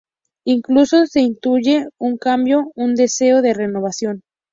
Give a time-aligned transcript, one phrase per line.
[0.45, 4.23] Incluso se intuye un cambio, un deseo de renovación.